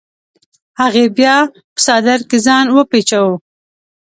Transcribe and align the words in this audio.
هغې 0.79 1.05
بیا 1.17 1.35
په 1.73 1.79
څادر 1.85 2.19
ځان 2.45 2.65
وپیچوه. 2.71 3.35